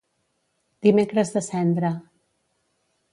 [0.87, 1.91] Dimecres de Cendra.